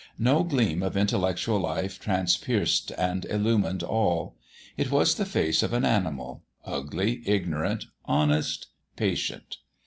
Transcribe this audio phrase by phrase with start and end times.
[0.17, 4.35] No gleam of intellectual life transpierced and illumined all.
[4.75, 9.57] It was the face of an animal ugly, ignorant, honest, patient.